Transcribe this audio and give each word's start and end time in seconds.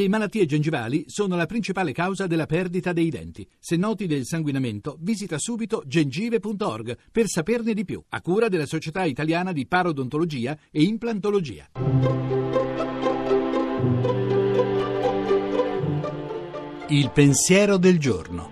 Le 0.00 0.08
malattie 0.08 0.46
gengivali 0.46 1.04
sono 1.08 1.36
la 1.36 1.44
principale 1.44 1.92
causa 1.92 2.26
della 2.26 2.46
perdita 2.46 2.94
dei 2.94 3.10
denti. 3.10 3.46
Se 3.58 3.76
noti 3.76 4.06
del 4.06 4.24
sanguinamento, 4.24 4.96
visita 4.98 5.36
subito 5.36 5.82
gengive.org 5.84 6.96
per 7.12 7.26
saperne 7.28 7.74
di 7.74 7.84
più, 7.84 8.02
a 8.08 8.22
cura 8.22 8.48
della 8.48 8.64
Società 8.64 9.04
Italiana 9.04 9.52
di 9.52 9.66
Parodontologia 9.66 10.58
e 10.70 10.84
Implantologia. 10.84 11.68
Il 16.88 17.10
pensiero 17.12 17.76
del 17.76 17.98
giorno. 17.98 18.50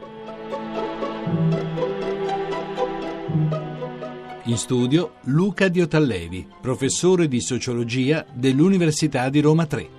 In 4.44 4.56
studio 4.58 5.14
Luca 5.22 5.68
Diotallevi, 5.68 6.46
professore 6.60 7.26
di 7.26 7.40
sociologia 7.40 8.26
dell'Università 8.34 9.30
di 9.30 9.40
Roma 9.40 9.64
3. 9.64 9.96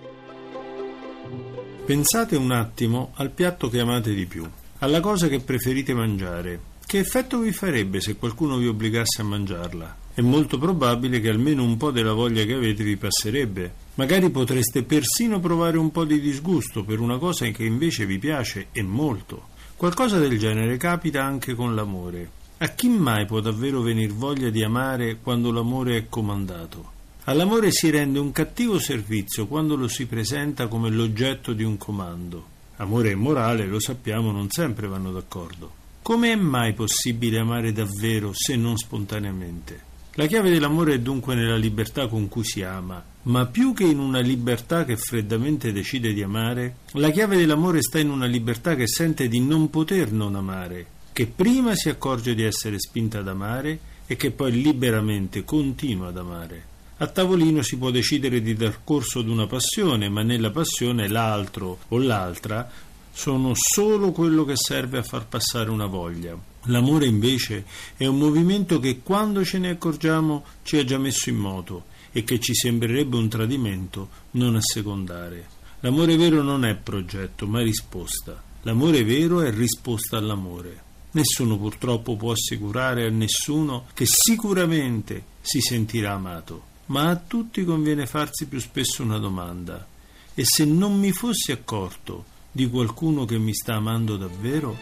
Pensate 1.89 2.35
un 2.35 2.51
attimo 2.51 3.13
al 3.15 3.31
piatto 3.31 3.67
che 3.67 3.79
amate 3.79 4.13
di 4.13 4.27
più, 4.27 4.47
alla 4.77 4.99
cosa 4.99 5.27
che 5.27 5.39
preferite 5.39 5.95
mangiare. 5.95 6.59
Che 6.85 6.99
effetto 6.99 7.39
vi 7.39 7.52
farebbe 7.52 7.99
se 7.99 8.16
qualcuno 8.16 8.57
vi 8.57 8.67
obbligasse 8.67 9.21
a 9.21 9.23
mangiarla? 9.23 9.97
È 10.13 10.21
molto 10.21 10.59
probabile 10.59 11.20
che 11.20 11.30
almeno 11.30 11.63
un 11.63 11.77
po' 11.77 11.89
della 11.89 12.13
voglia 12.13 12.44
che 12.44 12.53
avete 12.53 12.83
vi 12.83 12.95
passerebbe. 12.95 13.73
Magari 13.95 14.30
potreste 14.30 14.83
persino 14.83 15.39
provare 15.39 15.80
un 15.80 15.89
po' 15.89 16.05
di 16.05 16.21
disgusto 16.21 16.83
per 16.83 16.99
una 16.99 17.17
cosa 17.17 17.47
che 17.47 17.63
invece 17.63 18.05
vi 18.05 18.19
piace 18.19 18.67
e 18.71 18.83
molto. 18.83 19.47
Qualcosa 19.75 20.19
del 20.19 20.38
genere 20.38 20.77
capita 20.77 21.23
anche 21.23 21.55
con 21.55 21.73
l'amore. 21.73 22.30
A 22.59 22.67
chi 22.67 22.88
mai 22.88 23.25
può 23.25 23.39
davvero 23.39 23.81
venir 23.81 24.13
voglia 24.13 24.52
di 24.52 24.63
amare 24.63 25.17
quando 25.23 25.52
l'amore 25.52 25.97
è 25.97 26.05
comandato? 26.08 26.97
All'amore 27.26 27.72
si 27.72 27.90
rende 27.90 28.18
un 28.18 28.32
cattivo 28.32 28.80
servizio 28.80 29.46
quando 29.46 29.76
lo 29.76 29.88
si 29.88 30.05
presenta 30.05 30.68
come 30.68 30.90
l'oggetto 30.90 31.54
di 31.54 31.64
un 31.64 31.78
comando. 31.78 32.58
Amore 32.78 33.12
e 33.12 33.16
morale, 33.16 33.68
lo 33.68 33.80
sappiamo, 33.80 34.32
non 34.32 34.50
sempre 34.50 34.88
vanno 34.88 35.12
d'accordo. 35.12 35.72
Come 36.02 36.31
è 36.31 36.36
mai 36.36 36.73
possibile 36.73 37.39
amare 37.39 37.72
davvero 37.72 38.31
se 38.34 38.56
non 38.56 38.78
spontaneamente? 38.78 39.88
La 40.14 40.26
chiave 40.26 40.50
dell'amore 40.50 40.95
è 40.95 41.00
dunque 41.00 41.36
nella 41.36 41.56
libertà 41.56 42.08
con 42.08 42.28
cui 42.30 42.44
si 42.44 42.64
ama, 42.64 43.03
ma 43.23 43.45
più 43.45 43.73
che 43.73 43.83
in 43.83 44.00
una 44.00 44.20
libertà 44.20 44.83
che 44.83 44.98
freddamente 44.98 45.72
decide 45.72 46.14
di 46.14 46.23
amare, 46.23 46.78
la 46.94 47.11
chiave 47.11 47.38
dell'amore 47.38 47.81
sta 47.81 48.00
in 48.00 48.09
una 48.09 48.26
libertà 48.26 48.76
che 48.76 48.88
sente 48.88 49.28
di 49.28 49.39
non 49.39 49.70
poter 49.70 50.11
non 50.11 50.36
amare, 50.36 50.86
che 51.14 51.28
prima 51.28 51.76
si 51.76 51.89
accorge 51.89 52.33
di 52.33 52.44
essere 52.44 52.80
spinta 52.80 53.20
ad 53.20 53.28
amare 53.28 53.80
e 54.08 54.16
che 54.16 54.31
poi 54.31 54.52
liberamente 54.61 55.44
continua 55.44 56.08
ad 56.08 56.17
amare. 56.17 56.64
A 57.02 57.08
tavolino 57.08 57.61
si 57.61 57.78
può 57.78 57.92
decidere 57.92 58.42
di 58.42 58.55
dar 58.55 58.83
corso 58.83 59.19
ad 59.19 59.30
una 59.30 59.47
passione, 59.47 60.09
ma 60.09 60.22
nella 60.22 60.52
passione 60.52 61.08
l'altro 61.08 61.80
o 61.88 61.97
l'altra 61.97 62.69
sono 63.14 63.53
solo 63.55 64.11
quello 64.11 64.44
che 64.44 64.58
serve 64.58 64.97
a 64.97 65.03
far 65.03 65.25
passare 65.25 65.70
una 65.70 65.86
voglia. 65.86 66.38
L'amore 66.64 67.05
invece 67.05 67.64
è 67.95 68.05
un 68.05 68.17
movimento 68.17 68.81
che 68.81 69.00
quando 69.02 69.45
ce 69.45 69.59
ne 69.59 69.70
accorgiamo 69.70 70.44
ci 70.64 70.75
ha 70.75 70.83
già 70.83 70.97
messo 70.97 71.30
in 71.30 71.38
moto 71.38 71.86
e 72.11 72.25
che 72.25 72.38
ci 72.42 72.53
sembrerebbe 72.53 73.16
un 73.16 73.30
tradimento 73.30 74.09
non 74.31 74.58
assecondare. 74.58 75.47
L'amore 75.80 76.17
vero 76.17 76.42
non 76.42 76.66
è 76.66 76.75
progetto, 76.75 77.47
ma 77.47 77.61
risposta. 77.61 78.44
L'amore 78.64 79.05
vero 79.05 79.39
è 79.39 79.50
risposta 79.53 80.17
all'amore. 80.17 80.83
Nessuno 81.11 81.58
purtroppo 81.58 82.17
può 82.17 82.33
assicurare 82.33 83.05
a 83.05 83.09
nessuno 83.09 83.86
che 83.94 84.03
sicuramente 84.05 85.23
si 85.39 85.61
sentirà 85.61 86.11
amato 86.16 86.70
ma 86.90 87.09
a 87.09 87.16
tutti 87.16 87.64
conviene 87.64 88.06
farsi 88.06 88.45
più 88.48 88.59
spesso 88.59 89.02
una 89.04 89.18
domanda. 89.18 89.88
E 90.34 90.44
se 90.45 90.66
non 90.66 91.00
mi 91.00 91.12
fossi 91.12 91.52
accorto 91.52 92.26
di 92.52 92.70
qualcuno 92.70 93.26
che 93.26 93.38
mi 93.38 93.54
sta 93.54 93.76
amando 93.76 94.18
davvero? 94.18 94.76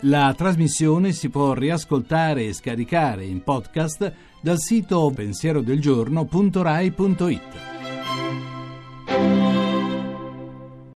La 0.00 0.34
trasmissione 0.36 1.12
si 1.12 1.30
può 1.30 1.54
riascoltare 1.54 2.46
e 2.46 2.52
scaricare 2.52 3.24
in 3.24 3.42
podcast 3.42 4.12
dal 4.40 4.60
sito 4.60 5.10
pensierodelgiorno.rai.it. 5.14 7.75